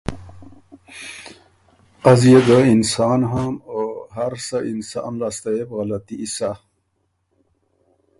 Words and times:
از 2.11 2.21
يې 2.31 2.39
ګه 2.47 2.57
انسان 2.73 3.19
هوم 3.33 3.55
او 3.73 3.81
هر 4.15 4.33
سۀ 4.47 4.57
اِنسان 4.71 5.11
لاسته 5.21 5.49
يې 5.57 5.63
بو 5.67 5.73
غلطي 5.79 6.17
سۀ۔ 6.35 6.51